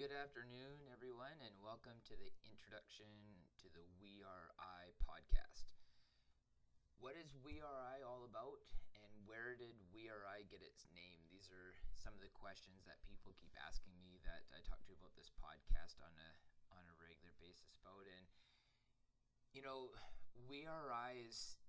[0.00, 3.04] Good afternoon, everyone, and welcome to the introduction
[3.60, 5.76] to the We Are I podcast.
[6.96, 8.64] What is We Are I all about,
[8.96, 11.28] and where did We Are I get its name?
[11.28, 14.96] These are some of the questions that people keep asking me that I talk to
[14.96, 16.30] about this podcast on a
[16.72, 18.08] on a regular basis about.
[18.08, 18.24] And
[19.52, 19.92] you know,
[20.48, 21.60] We Are I is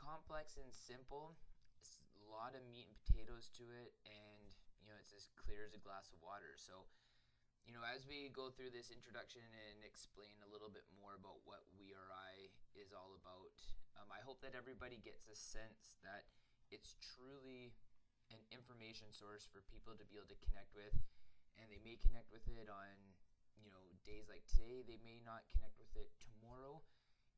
[0.00, 1.36] complex and simple.
[1.76, 4.48] It's a lot of meat and potatoes to it, and
[4.80, 6.56] you know, it's as clear as a glass of water.
[6.56, 6.88] So
[7.66, 11.42] you know, as we go through this introduction and explain a little bit more about
[11.42, 13.58] what We Are I is all about,
[13.98, 16.30] um, I hope that everybody gets a sense that
[16.70, 17.74] it's truly
[18.30, 20.94] an information source for people to be able to connect with,
[21.58, 22.94] and they may connect with it on,
[23.58, 24.86] you know, days like today.
[24.86, 26.86] They may not connect with it tomorrow,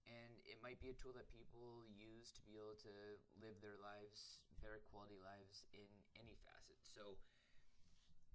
[0.04, 2.92] and it might be a tool that people use to be able to
[3.40, 5.88] live their lives, better quality lives in
[6.20, 6.76] any facet.
[6.84, 7.16] So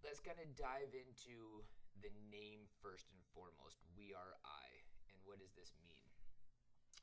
[0.02, 1.62] let's kind of dive into
[2.02, 3.78] the name first and foremost.
[3.94, 4.68] We are I.
[5.12, 6.02] And what does this mean?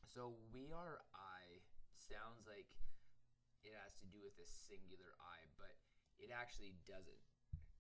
[0.02, 1.62] So, we are I
[1.94, 2.66] sounds like
[3.62, 5.78] it has to do with a singular I, but
[6.18, 7.22] it actually doesn't.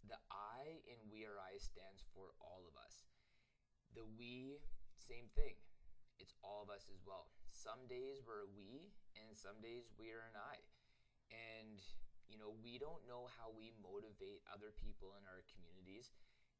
[0.06, 3.10] The I in We Are I stands for all of us.
[3.92, 4.62] The we,
[4.96, 5.58] same thing.
[6.22, 7.28] It's all of us as well.
[7.50, 10.62] Some days we're a we, and some days we are an I.
[11.34, 11.82] And,
[12.30, 16.14] you know, we don't know how we motivate other people in our communities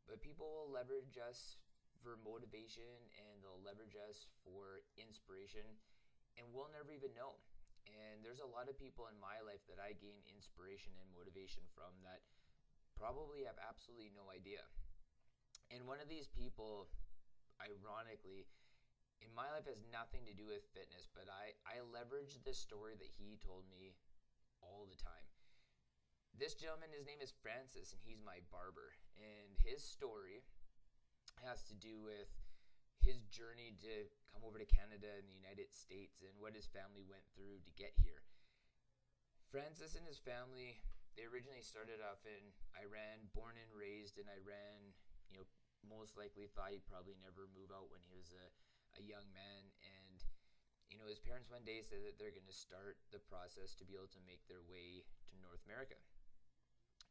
[0.09, 1.61] but people will leverage us
[2.01, 2.89] for motivation
[3.21, 5.65] and they'll leverage us for inspiration,
[6.41, 7.37] and we'll never even know.
[7.89, 11.65] And there's a lot of people in my life that I gain inspiration and motivation
[11.73, 12.23] from that
[12.95, 14.63] probably have absolutely no idea.
[15.73, 16.93] And one of these people,
[17.61, 18.47] ironically,
[19.25, 22.97] in my life has nothing to do with fitness, but I, I leverage this story
[23.01, 23.97] that he told me
[24.61, 25.29] all the time
[26.39, 28.97] this gentleman, his name is Francis, and he's my barber.
[29.19, 30.45] And his story
[31.45, 32.29] has to do with
[33.01, 37.05] his journey to come over to Canada and the United States and what his family
[37.05, 38.25] went through to get here.
[39.49, 40.79] Francis and his family,
[41.17, 44.95] they originally started off in Iran, born and raised in Iran.
[45.33, 45.47] You know,
[45.83, 48.47] most likely thought he'd probably never move out when he was a,
[49.01, 49.65] a young man.
[49.81, 50.23] And,
[50.93, 53.89] you know, his parents one day said that they're going to start the process to
[53.89, 55.03] be able to make their way
[55.33, 55.99] to North America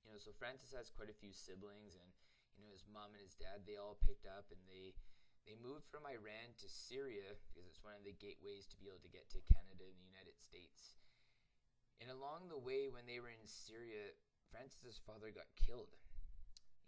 [0.09, 2.09] you know, so Francis has quite a few siblings, and
[2.57, 4.97] you know, his mom and his dad they all picked up and they
[5.45, 9.05] they moved from Iran to Syria because it's one of the gateways to be able
[9.05, 10.97] to get to Canada and the United States.
[12.01, 14.17] And along the way, when they were in Syria,
[14.49, 15.93] Francis's father got killed.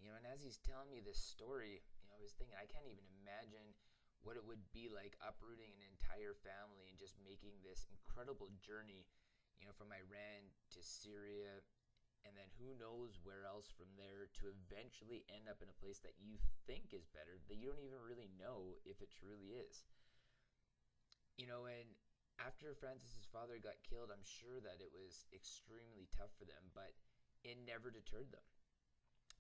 [0.02, 2.66] You know, and as he's telling me this story, you know, I was thinking I
[2.66, 3.78] can't even imagine
[4.26, 9.06] what it would be like uprooting an entire family and just making this incredible journey,
[9.62, 11.62] you know, from Iran to Syria
[12.24, 16.00] and then who knows where else from there to eventually end up in a place
[16.06, 16.38] that you
[16.70, 19.86] think is better that you don't even really know if it truly is.
[21.40, 21.98] You know, and
[22.38, 26.94] after Francis's father got killed, I'm sure that it was extremely tough for them, but
[27.42, 28.46] it never deterred them.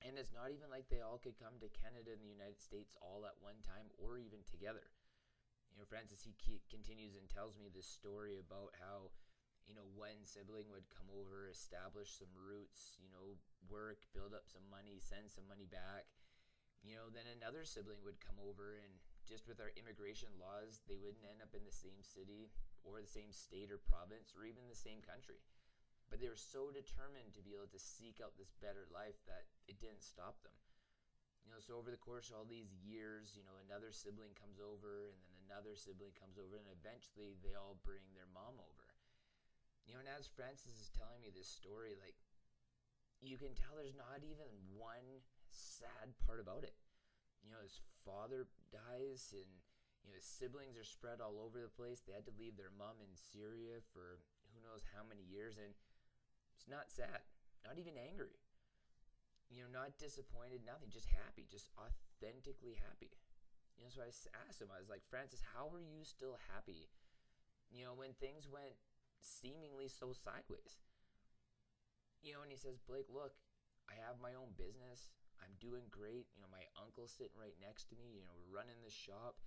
[0.01, 2.97] And it's not even like they all could come to Canada and the United States
[2.97, 4.89] all at one time or even together.
[5.69, 6.33] You know, Francis, he
[6.67, 9.13] continues and tells me this story about how
[9.69, 13.37] you know, one sibling would come over, establish some roots, you know,
[13.69, 16.09] work, build up some money, send some money back.
[16.81, 18.89] You know, then another sibling would come over, and
[19.29, 22.49] just with our immigration laws, they wouldn't end up in the same city
[22.81, 25.45] or the same state or province or even the same country.
[26.09, 29.47] But they were so determined to be able to seek out this better life that
[29.69, 30.57] it didn't stop them.
[31.45, 34.57] You know, so over the course of all these years, you know, another sibling comes
[34.57, 38.90] over, and then another sibling comes over, and eventually they all bring their mom over
[39.85, 42.17] you know, and as Francis is telling me this story, like,
[43.21, 46.73] you can tell there's not even one sad part about it.
[47.45, 49.49] You know, his father dies, and,
[50.05, 52.01] you know, his siblings are spread all over the place.
[52.01, 54.21] They had to leave their mom in Syria for
[54.53, 55.73] who knows how many years, and
[56.57, 57.25] it's not sad,
[57.65, 58.37] not even angry.
[59.49, 63.17] You know, not disappointed, nothing, just happy, just authentically happy.
[63.75, 64.13] You know, so I
[64.47, 66.87] asked him, I was like, Francis, how are you still happy?
[67.73, 68.77] You know, when things went
[69.21, 70.81] seemingly so sideways.
[72.21, 73.33] You know, and he says, Blake, look,
[73.89, 75.13] I have my own business.
[75.41, 76.29] I'm doing great.
[76.37, 78.13] You know, my uncle's sitting right next to me.
[78.13, 79.41] You know, running the shop.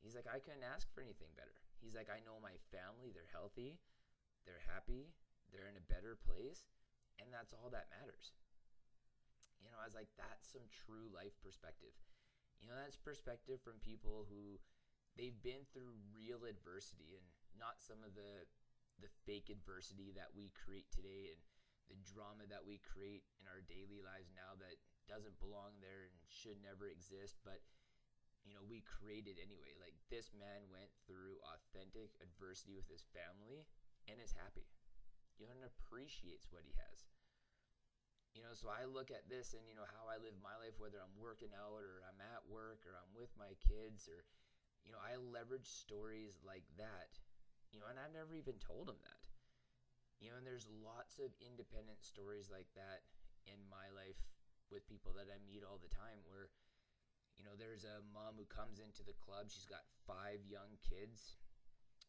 [0.00, 1.56] He's like, I couldn't ask for anything better.
[1.80, 3.12] He's like, I know my family.
[3.12, 3.76] They're healthy.
[4.48, 5.12] They're happy.
[5.52, 6.68] They're in a better place.
[7.20, 8.32] And that's all that matters.
[9.60, 11.92] You know, I was like, that's some true life perspective.
[12.60, 14.60] You know, that's perspective from people who
[15.16, 17.24] they've been through real adversity and
[17.56, 18.44] not some of the
[19.00, 21.40] the fake adversity that we create today and
[21.88, 26.16] the drama that we create in our daily lives now that doesn't belong there and
[26.26, 27.62] should never exist, but
[28.46, 29.74] you know, we created anyway.
[29.74, 33.66] Like this man went through authentic adversity with his family
[34.06, 34.70] and is happy.
[35.36, 37.10] You know, and appreciates what he has.
[38.32, 40.78] You know, so I look at this and you know how I live my life,
[40.78, 44.24] whether I'm working out or I'm at work or I'm with my kids or
[44.86, 47.18] you know, I leverage stories like that.
[47.76, 49.28] You know, and I've never even told them that.
[50.16, 53.04] You know, and there's lots of independent stories like that
[53.44, 54.16] in my life
[54.72, 56.48] with people that I meet all the time where
[57.36, 59.52] you know, there's a mom who comes into the club.
[59.52, 61.36] She's got five young kids.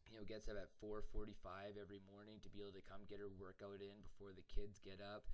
[0.08, 3.28] You know, gets up at 4:45 every morning to be able to come get her
[3.28, 5.28] workout in before the kids get up.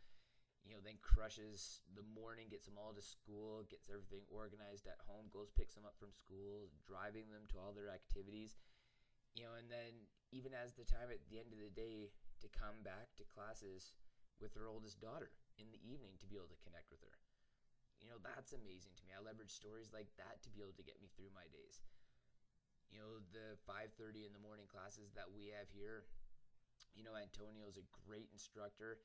[0.66, 4.98] You know, then crushes the morning, gets them all to school, gets everything organized at
[5.06, 8.58] home, goes picks them up from school, driving them to all their activities.
[9.38, 12.10] You know, and then even as the time at the end of the day
[12.42, 13.94] to come back to classes
[14.42, 15.30] with her oldest daughter
[15.62, 17.14] in the evening to be able to connect with her
[18.04, 19.16] you know, that's amazing to me.
[19.16, 21.80] I leverage stories like that to be able to get me through my days.
[22.92, 26.04] You know, the 5:30 in the morning classes that we have here,
[26.92, 29.00] you know, Antonio is a great instructor.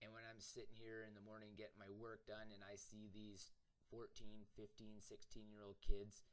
[0.00, 3.08] And when I'm sitting here in the morning getting my work done and I see
[3.12, 3.52] these
[3.92, 6.24] 14, 15, 16 year old kids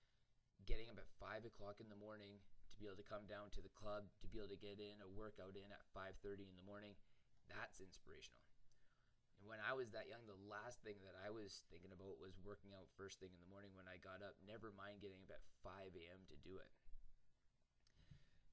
[0.66, 2.40] getting up at 5 o'clock in the morning
[2.74, 4.98] to be able to come down to the club, to be able to get in
[5.06, 6.98] a workout in at 5.30 in the morning,
[7.46, 8.42] that's inspirational.
[9.38, 12.40] And when I was that young, the last thing that I was thinking about was
[12.42, 15.36] working out first thing in the morning when I got up, never mind getting up
[15.36, 16.24] at 5 a.m.
[16.32, 16.72] to do it.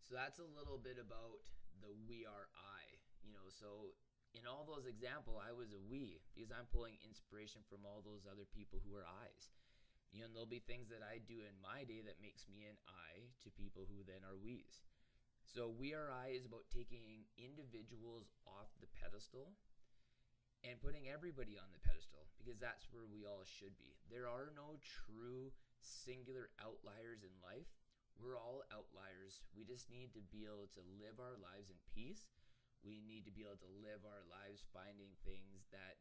[0.02, 1.46] So that's a little bit about
[1.78, 2.82] the we are I.
[3.22, 3.94] You know, so
[4.34, 8.26] in all those examples, I was a we because I'm pulling inspiration from all those
[8.26, 9.54] other people who are I's.
[10.10, 12.78] You know, there'll be things that I do in my day that makes me an
[12.86, 14.82] I to people who then are we's.
[15.46, 19.54] So we are I is about taking individuals off the pedestal
[20.66, 23.96] and putting everybody on the pedestal because that's where we all should be.
[24.12, 27.70] There are no true singular outliers in life.
[28.20, 29.40] We're all outliers.
[29.56, 32.28] We just need to be able to live our lives in peace.
[32.84, 35.96] We need to be able to live our lives finding things that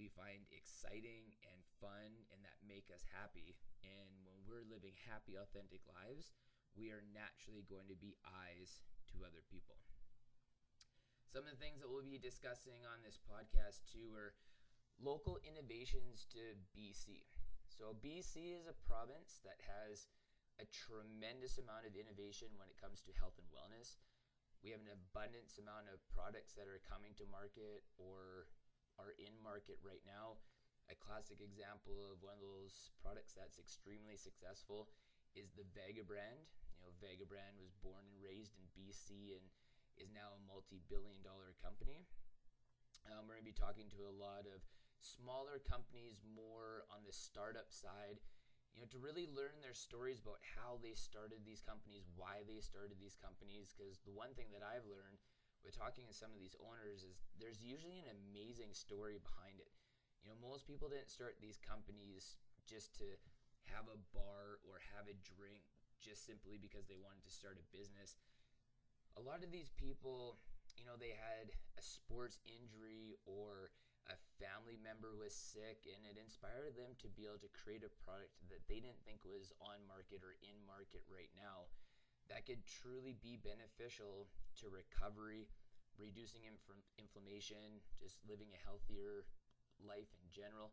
[0.00, 3.52] we find exciting and fun and that make us happy.
[3.84, 6.32] And when we're living happy, authentic lives,
[6.72, 8.80] we are naturally going to be eyes
[9.12, 9.76] to other people.
[11.28, 14.32] Some of the things that we'll be discussing on this podcast too are
[14.96, 17.28] local innovations to BC.
[17.68, 20.08] So, BC is a province that has
[20.58, 24.00] a tremendous amount of innovation when it comes to health and wellness.
[24.64, 28.50] We have an abundance amount of products that are coming to market or
[29.00, 30.36] are in market right now.
[30.92, 34.92] A classic example of one of those products that's extremely successful
[35.32, 36.44] is the Vega brand.
[36.76, 39.44] You know, Vega brand was born and raised in BC and
[39.96, 42.04] is now a multi-billion dollar company.
[43.08, 44.60] Um, we're going to be talking to a lot of
[45.00, 48.20] smaller companies more on the startup side,
[48.76, 52.60] you know, to really learn their stories about how they started these companies, why they
[52.60, 53.72] started these companies.
[53.72, 55.20] Because the one thing that I've learned
[55.64, 59.72] with talking to some of these owners is there's usually an amazing story behind it.
[60.24, 62.36] You know, most people didn't start these companies
[62.68, 63.16] just to
[63.72, 65.64] have a bar or have a drink
[66.00, 68.16] just simply because they wanted to start a business
[69.18, 70.38] a lot of these people,
[70.76, 73.74] you know, they had a sports injury or
[74.08, 77.92] a family member was sick and it inspired them to be able to create a
[78.02, 81.70] product that they didn't think was on market or in market right now
[82.30, 84.28] that could truly be beneficial
[84.62, 85.50] to recovery,
[85.98, 89.26] reducing inf- inflammation, just living a healthier
[89.82, 90.72] life in general.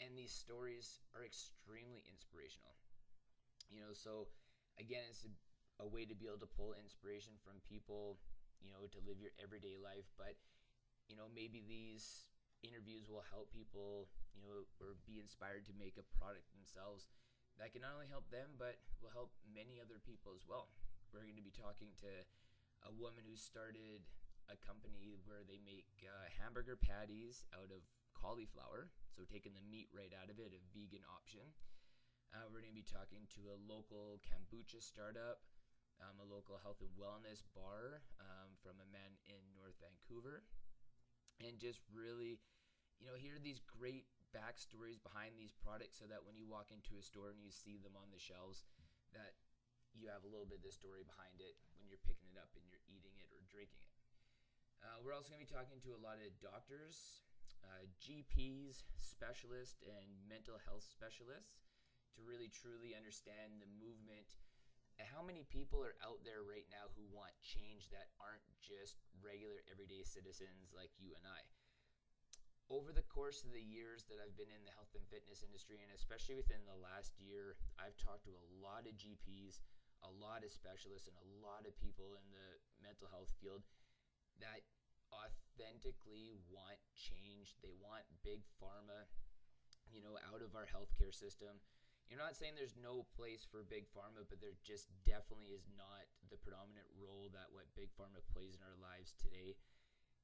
[0.00, 2.76] And these stories are extremely inspirational.
[3.70, 4.28] You know, so
[4.78, 5.32] again, it's a
[5.80, 8.20] a way to be able to pull inspiration from people,
[8.62, 10.06] you know, to live your everyday life.
[10.20, 10.36] But,
[11.08, 12.28] you know, maybe these
[12.62, 17.10] interviews will help people, you know, or be inspired to make a product themselves
[17.60, 20.72] that can not only help them, but will help many other people as well.
[21.10, 22.12] We're going to be talking to
[22.88, 24.04] a woman who started
[24.50, 27.84] a company where they make uh, hamburger patties out of
[28.16, 31.44] cauliflower, so taking the meat right out of it, a vegan option.
[32.32, 35.44] Uh, we're going to be talking to a local kombucha startup
[36.02, 40.42] um, a local health and wellness bar um, from a man in North Vancouver,
[41.38, 42.42] and just really,
[42.98, 46.96] you know, hear these great backstories behind these products so that when you walk into
[46.96, 48.64] a store and you see them on the shelves,
[49.12, 49.36] that
[49.92, 52.52] you have a little bit of the story behind it when you're picking it up
[52.56, 53.96] and you're eating it or drinking it.
[54.82, 57.22] Uh, we're also going to be talking to a lot of doctors,
[57.62, 61.62] uh, GPs, specialists, and mental health specialists
[62.18, 64.34] to really truly understand the movement
[65.00, 69.64] how many people are out there right now who want change that aren't just regular
[69.66, 71.40] everyday citizens like you and I?
[72.72, 75.84] Over the course of the years that I've been in the health and fitness industry,
[75.84, 79.60] and especially within the last year, I've talked to a lot of GPs,
[80.00, 82.48] a lot of specialists, and a lot of people in the
[82.80, 83.60] mental health field
[84.40, 84.64] that
[85.12, 87.60] authentically want change.
[87.60, 89.04] They want big pharma,
[89.92, 91.60] you know, out of our healthcare system.
[92.08, 96.08] You're not saying there's no place for big pharma, but there just definitely is not
[96.32, 99.60] the predominant role that what big pharma plays in our lives today.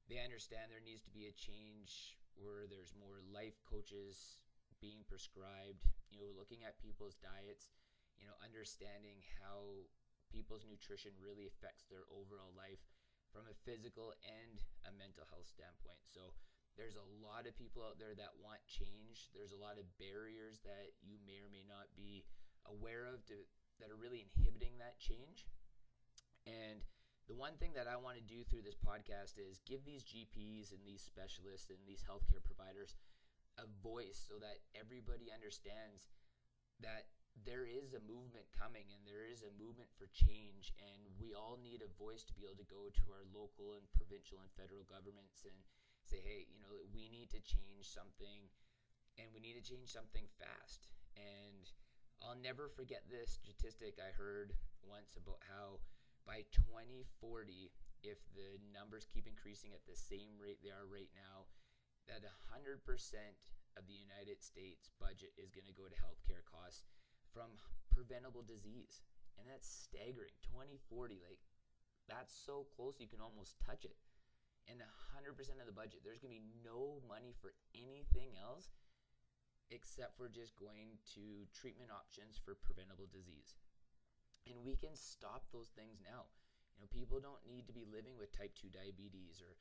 [0.09, 4.41] They understand there needs to be a change where there's more life coaches
[4.79, 7.73] being prescribed, you know, looking at people's diets,
[8.19, 9.87] you know, understanding how
[10.31, 12.81] people's nutrition really affects their overall life
[13.29, 16.01] from a physical and a mental health standpoint.
[16.05, 16.33] So
[16.77, 19.29] there's a lot of people out there that want change.
[19.35, 22.23] There's a lot of barriers that you may or may not be
[22.65, 23.43] aware of to,
[23.83, 25.45] that are really inhibiting that change.
[26.47, 26.81] And
[27.29, 30.73] the one thing that I want to do through this podcast is give these GPs
[30.73, 32.97] and these specialists and these healthcare providers
[33.61, 36.09] a voice so that everybody understands
[36.81, 37.05] that
[37.45, 40.73] there is a movement coming and there is a movement for change.
[40.81, 43.85] And we all need a voice to be able to go to our local and
[43.93, 45.55] provincial and federal governments and
[46.01, 48.49] say hey you know we need to change something
[49.21, 50.89] and we need to change something fast.
[51.13, 51.69] And
[52.25, 55.83] I'll never forget this statistic I heard once about how
[56.29, 57.73] by 2040,
[58.05, 61.49] if the numbers keep increasing at the same rate they are right now,
[62.05, 62.21] that
[62.53, 62.85] 100%
[63.73, 66.85] of the United States budget is going to go to healthcare costs
[67.33, 67.49] from
[67.89, 69.01] preventable disease.
[69.41, 70.37] And that's staggering.
[70.45, 71.41] 2040, like,
[72.05, 73.97] that's so close you can almost touch it.
[74.69, 78.69] And 100% of the budget, there's going to be no money for anything else
[79.73, 83.57] except for just going to treatment options for preventable disease.
[84.49, 86.25] And we can stop those things now.
[86.75, 89.53] You know, people don't need to be living with type 2 diabetes or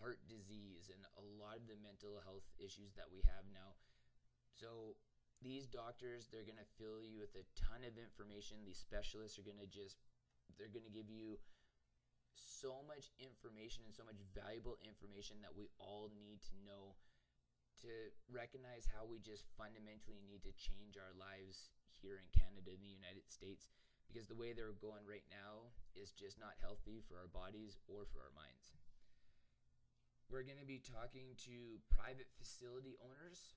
[0.00, 3.76] heart disease and a lot of the mental health issues that we have now.
[4.56, 4.96] So
[5.44, 8.64] these doctors, they're going to fill you with a ton of information.
[8.64, 10.00] These specialists are going to just
[10.56, 11.38] they're going to give you
[12.34, 16.96] so much information and so much valuable information that we all need to know
[17.80, 17.90] to
[18.28, 21.72] recognize how we just fundamentally need to change our lives
[22.04, 23.72] here in Canada in the United States
[24.10, 28.10] because the way they're going right now is just not healthy for our bodies or
[28.10, 28.74] for our minds.
[30.26, 33.54] We're going to be talking to private facility owners.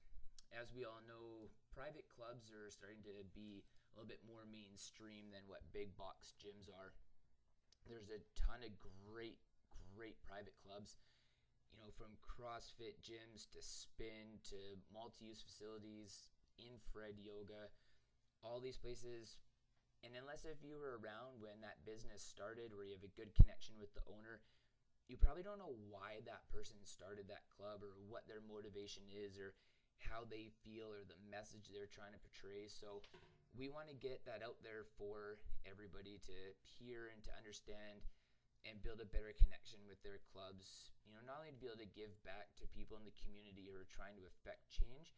[0.53, 5.33] As we all know, private clubs are starting to be a little bit more mainstream
[5.33, 6.93] than what big box gyms are.
[7.89, 9.41] There's a ton of great,
[9.93, 11.01] great private clubs,
[11.73, 17.73] you know, from CrossFit gyms to spin to multi use facilities, infrared yoga.
[18.41, 19.37] All these places
[20.03, 23.31] and unless if you were around when that business started where you have a good
[23.39, 24.43] connection with the owner,
[25.07, 29.39] you probably don't know why that person started that club or what their motivation is
[29.39, 29.55] or
[30.03, 32.67] how they feel or the message they're trying to portray.
[32.67, 32.99] So
[33.55, 38.03] we want to get that out there for everybody to hear and to understand
[38.63, 40.91] and build a better connection with their clubs.
[41.03, 43.67] You know, not only to be able to give back to people in the community
[43.67, 45.15] who are trying to affect change,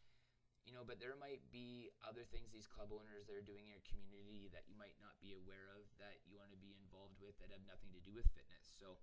[0.66, 3.72] you know, but there might be other things these club owners that are doing in
[3.72, 7.14] your community that you might not be aware of that you want to be involved
[7.22, 8.66] with that have nothing to do with fitness.
[8.66, 8.98] So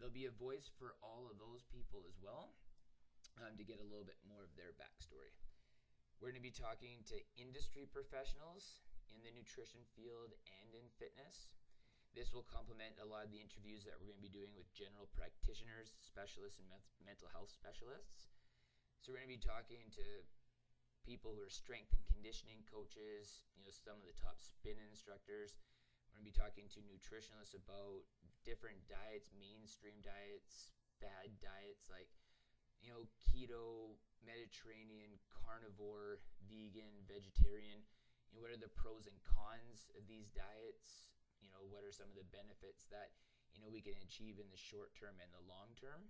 [0.00, 2.56] there'll be a voice for all of those people as well
[3.44, 5.36] um, to get a little bit more of their backstory.
[6.24, 8.80] We're going to be talking to industry professionals
[9.12, 11.52] in the nutrition field and in fitness.
[12.16, 14.68] This will complement a lot of the interviews that we're going to be doing with
[14.72, 16.68] general practitioners, specialists, and
[17.00, 18.32] mental health specialists.
[19.00, 20.06] So, we're going to be talking to
[21.02, 25.58] people who are strength and conditioning coaches, you know, some of the top spin instructors.
[26.08, 28.06] We're going to be talking to nutritionists about
[28.46, 30.70] different diets, mainstream diets,
[31.02, 32.10] fad diets like,
[32.82, 37.82] you know, keto, Mediterranean, carnivore, vegan, vegetarian.
[38.30, 41.10] You know, what are the pros and cons of these diets?
[41.42, 43.14] You know, what are some of the benefits that,
[43.54, 46.06] you know, we can achieve in the short term and the long term?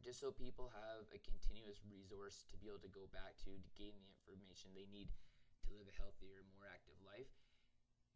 [0.00, 3.70] Just so people have a continuous resource to be able to go back to to
[3.76, 5.12] gain the information they need
[5.68, 7.30] to live a healthier, more active life.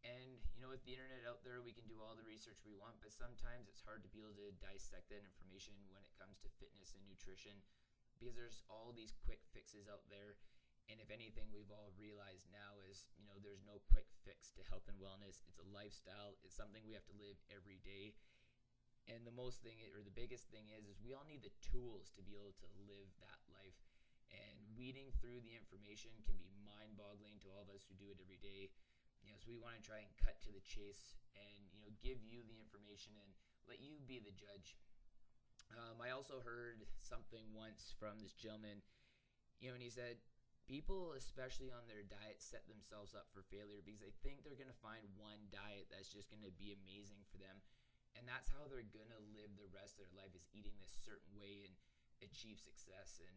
[0.05, 2.77] And you know, with the internet out there, we can do all the research we
[2.77, 6.37] want, but sometimes it's hard to be able to dissect that information when it comes
[6.45, 7.57] to fitness and nutrition
[8.13, 10.37] because there's all these quick fixes out there.
[10.85, 14.61] And if anything, we've all realized now is, you know, there's no quick fix to
[14.69, 15.41] health and wellness.
[15.49, 16.37] It's a lifestyle.
[16.45, 18.13] It's something we have to live every day.
[19.05, 22.09] And the most thing, or the biggest thing is, is we all need the tools
[22.17, 23.77] to be able to live that life.
[24.33, 28.17] And weeding through the information can be mind-boggling to all of us who do it
[28.17, 28.73] every day.
[29.21, 31.89] You know, so we want to try and cut to the chase and you know
[31.97, 33.29] give you the information and
[33.65, 34.77] let you be the judge.
[35.73, 38.85] Um, I also heard something once from this gentleman,
[39.57, 40.21] you know, and he said
[40.69, 44.69] people, especially on their diet, set themselves up for failure because they think they're going
[44.69, 47.61] to find one diet that's just going to be amazing for them.
[48.15, 50.95] And that's how they're going to live the rest of their life is eating this
[51.03, 51.75] certain way and
[52.23, 53.19] achieve success.
[53.19, 53.35] And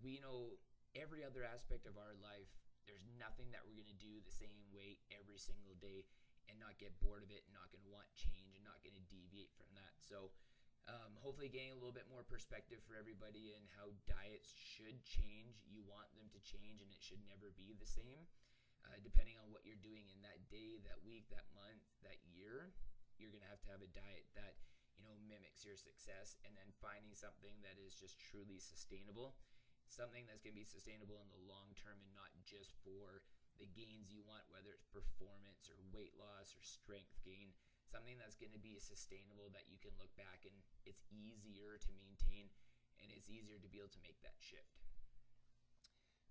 [0.00, 0.56] we know
[0.96, 2.48] every other aspect of our life,
[2.88, 6.08] there's nothing that we're going to do the same way every single day
[6.48, 8.96] and not get bored of it and not going to want change and not going
[8.96, 10.00] to deviate from that.
[10.00, 10.32] So,
[10.88, 15.60] um, hopefully, getting a little bit more perspective for everybody and how diets should change.
[15.68, 18.24] You want them to change, and it should never be the same.
[18.88, 22.72] Uh, depending on what you're doing in that day, that week, that month, that year,
[23.18, 24.58] you're going to have to have a diet that
[24.98, 29.38] you know mimics your success, and then finding something that is just truly sustainable,
[29.86, 33.22] something that's going to be sustainable in the long term, and not just for
[33.58, 37.50] the gains you want, whether it's performance or weight loss or strength gain
[37.88, 41.90] something that's going to be sustainable that you can look back and it's easier to
[41.96, 42.52] maintain
[43.00, 44.84] and it's easier to be able to make that shift.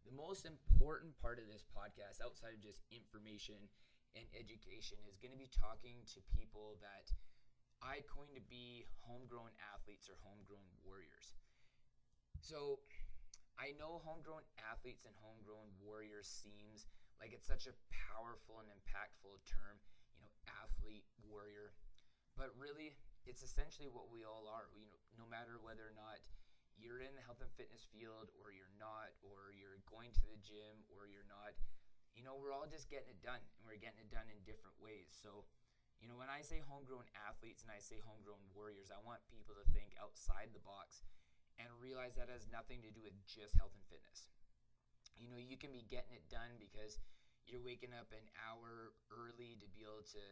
[0.06, 3.68] The most important part of this podcast, outside of just information
[4.16, 7.12] and education, is going to be talking to people that
[7.82, 11.38] I coin to be homegrown athletes or homegrown warriors.
[12.42, 12.82] So
[13.58, 16.86] I know homegrown athletes and homegrown warriors seems
[17.18, 19.82] like it's such a powerful and impactful term
[20.14, 20.30] you know,
[20.62, 21.74] athlete, warrior.
[22.38, 22.94] But really,
[23.26, 24.70] it's essentially what we all are.
[24.78, 26.22] You know, no matter whether or not
[26.78, 30.38] you're in the health and fitness field or you're not, or you're going to the
[30.46, 31.58] gym or you're not,
[32.18, 34.74] you know, we're all just getting it done and we're getting it done in different
[34.82, 35.14] ways.
[35.14, 35.46] So,
[36.02, 39.54] you know, when I say homegrown athletes and I say homegrown warriors, I want people
[39.54, 41.06] to think outside the box
[41.62, 44.26] and realize that has nothing to do with just health and fitness.
[45.14, 46.98] You know, you can be getting it done because
[47.46, 50.26] you're waking up an hour early to be able to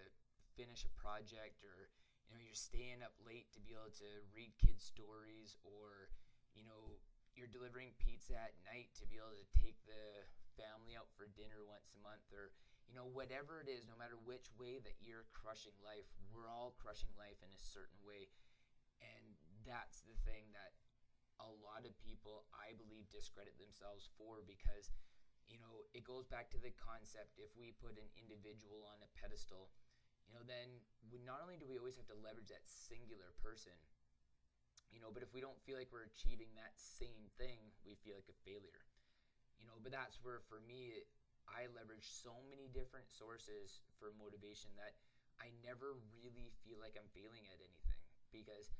[0.57, 1.93] finish a project or
[2.27, 6.11] you know you're staying up late to be able to read kids stories or
[6.55, 6.95] you know
[7.35, 10.23] you're delivering pizza at night to be able to take the
[10.57, 12.51] family out for dinner once a month or
[12.87, 16.75] you know whatever it is no matter which way that you're crushing life we're all
[16.79, 18.29] crushing life in a certain way
[19.01, 19.35] and
[19.67, 20.75] that's the thing that
[21.43, 24.91] a lot of people i believe discredit themselves for because
[25.45, 29.09] you know, it goes back to the concept if we put an individual on a
[29.13, 29.69] pedestal,
[30.25, 33.77] you know, then we, not only do we always have to leverage that singular person,
[34.89, 38.17] you know, but if we don't feel like we're achieving that same thing, we feel
[38.17, 38.81] like a failure.
[39.59, 41.03] You know, but that's where for me,
[41.47, 44.97] I leverage so many different sources for motivation that
[45.39, 47.99] I never really feel like I'm failing at anything
[48.31, 48.71] because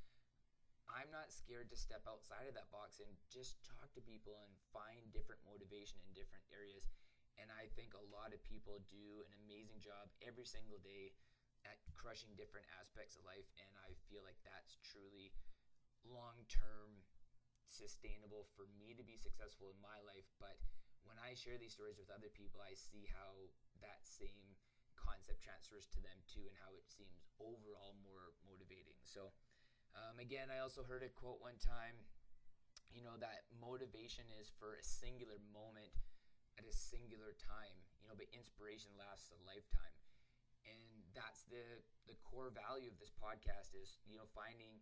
[0.90, 4.54] I'm not scared to step outside of that box and just talk to people and
[4.74, 6.86] find different motivation in different areas.
[7.42, 11.12] And I think a lot of people do an amazing job every single day
[11.66, 13.50] at crushing different aspects of life.
[13.60, 15.34] And I feel like that's truly
[16.06, 17.02] long term
[17.70, 20.28] sustainable for me to be successful in my life.
[20.40, 20.58] But
[21.04, 23.50] when I share these stories with other people, I see how
[23.82, 24.58] that same
[24.98, 28.98] concept transfers to them too and how it seems overall more motivating.
[29.06, 29.30] So,
[29.94, 32.06] um, again, I also heard a quote one time,
[32.90, 35.92] you know, that motivation is for a singular moment
[36.58, 39.96] at a singular time, you know, but inspiration lasts a lifetime.
[40.66, 44.82] And that's the the core value of this podcast is, you know, finding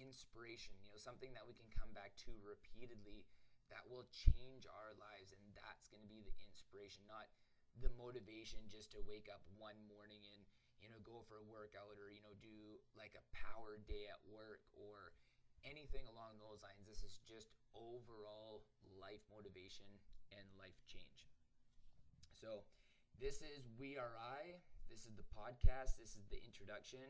[0.00, 3.28] inspiration, you know, something that we can come back to repeatedly
[3.68, 7.28] that will change our lives and that's going to be the inspiration, not
[7.78, 10.42] the motivation just to wake up one morning and
[10.80, 14.16] you know, go for a workout or, you know, do like a power day at
[14.32, 15.12] work or
[15.60, 16.88] anything along those lines.
[16.88, 18.64] This is just overall
[18.96, 19.84] life motivation
[20.32, 21.28] and life change.
[22.32, 22.64] So,
[23.20, 24.56] this is We Are I.
[24.88, 26.00] This is the podcast.
[26.00, 27.04] This is the introduction.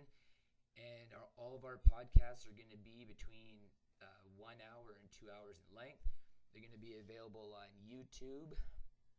[0.79, 3.59] And our, all of our podcasts are going to be between
[4.03, 4.07] uh,
[4.39, 6.07] one hour and two hours in length.
[6.51, 8.59] They're going to be available on YouTube,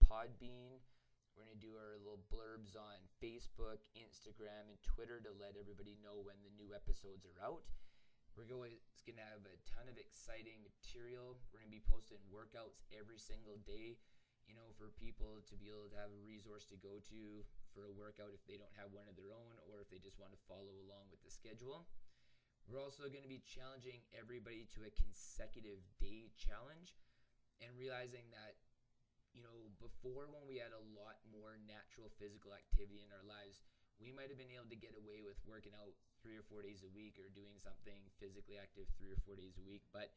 [0.04, 0.84] Podbean,
[1.36, 5.96] we're going to do our little blurbs on Facebook, Instagram, and Twitter to let everybody
[6.04, 7.64] know when the new episodes are out.
[8.36, 8.76] We're going
[9.08, 11.40] to have a ton of exciting material.
[11.50, 13.96] We're going to be posting workouts every single day,
[14.48, 17.88] you know, for people to be able to have a resource to go to for
[17.88, 20.34] a workout if they don't have one of their own or if they just want
[20.34, 21.88] to follow along with the schedule.
[22.70, 26.96] We're also going to be challenging everybody to a consecutive day challenge
[27.60, 28.58] and realizing that
[29.32, 33.64] you know, before when we had a lot more natural physical activity in our lives,
[34.04, 36.84] we might have been able to get away with working out three or four days
[36.84, 39.88] a week or doing something physically active three or four days a week.
[39.96, 40.12] But,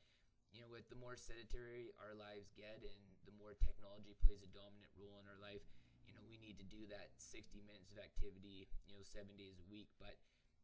[0.55, 4.51] you know, with the more sedentary our lives get and the more technology plays a
[4.55, 5.67] dominant role in our life,
[6.07, 9.59] you know, we need to do that 60 minutes of activity, you know, seven days
[9.59, 9.91] a week.
[9.99, 10.15] But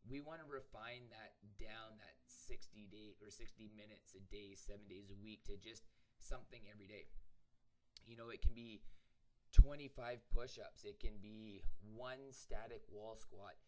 [0.07, 4.87] we want to refine that down that 60 day or 60 minutes a day, seven
[4.87, 5.83] days a week to just
[6.22, 7.11] something every day.
[8.07, 8.87] You know, it can be
[9.50, 13.59] 25 push ups, it can be one static wall squat,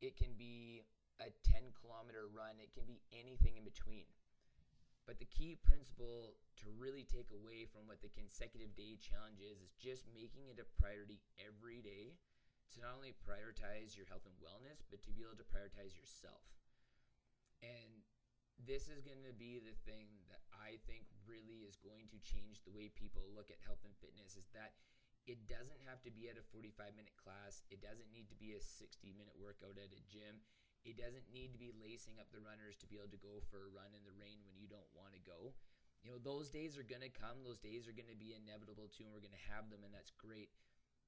[0.00, 0.88] it can be
[1.20, 4.08] a 10 kilometer run, it can be anything in between.
[5.08, 9.58] But the key principle to really take away from what the consecutive day challenge is
[9.58, 12.20] is just making it a priority every day
[12.74, 16.46] to not only prioritize your health and wellness, but to be able to prioritize yourself.
[17.64, 18.06] And
[18.60, 22.62] this is going to be the thing that I think really is going to change
[22.62, 24.76] the way people look at health and fitness is that
[25.28, 27.64] it doesn't have to be at a 45 minute class.
[27.68, 30.40] It doesn't need to be a 60 minute workout at a gym.
[30.84, 33.68] It doesn't need to be lacing up the runners to be able to go for
[33.68, 35.52] a run in the rain when you don't want to go.
[36.00, 37.44] You know, those days are going to come.
[37.44, 39.92] Those days are going to be inevitable too, and we're going to have them, and
[39.92, 40.48] that's great.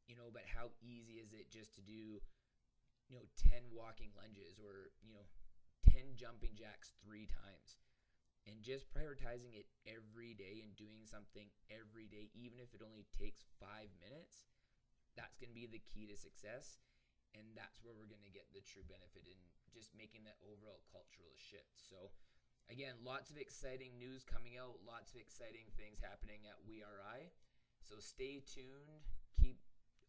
[0.05, 2.21] You know, but how easy is it just to do,
[3.09, 5.25] you know, 10 walking lunges or, you know,
[5.89, 7.81] 10 jumping jacks three times?
[8.45, 13.07] And just prioritizing it every day and doing something every day, even if it only
[13.15, 14.51] takes five minutes,
[15.17, 16.83] that's going to be the key to success
[17.33, 19.39] and that's where we're going to get the true benefit in
[19.73, 21.81] just making that overall cultural shift.
[21.81, 22.13] So,
[22.69, 27.33] again, lots of exciting news coming out, lots of exciting things happening at WeRI.
[27.81, 29.01] So, stay tuned,
[29.33, 29.59] keep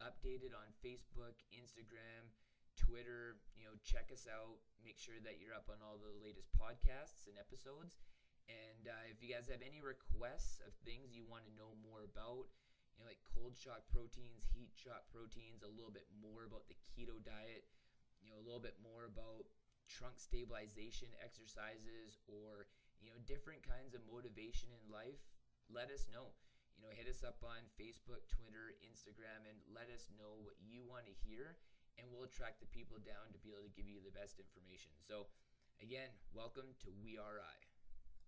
[0.04, 2.28] updated on Facebook, Instagram,
[2.76, 3.40] Twitter.
[3.56, 4.60] You know, check us out.
[4.84, 8.04] Make sure that you're up on all the latest podcasts and episodes.
[8.52, 12.04] And uh, if you guys have any requests of things you want to know more
[12.04, 12.52] about,
[12.94, 16.78] you know, like cold shock proteins, heat shock proteins, a little bit more about the
[16.94, 17.66] keto diet,
[18.22, 19.50] you know, a little bit more about
[19.90, 22.70] trunk stabilization exercises or,
[23.02, 25.20] you know, different kinds of motivation in life,
[25.68, 26.32] let us know.
[26.78, 30.82] You know, hit us up on Facebook, Twitter, Instagram, and let us know what you
[30.82, 31.62] want to hear,
[32.02, 34.90] and we'll track the people down to be able to give you the best information.
[35.06, 35.30] So,
[35.78, 37.73] again, welcome to WeRI.